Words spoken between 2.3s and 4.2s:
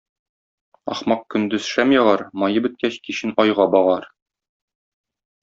мае беткәч, кичен айга багар.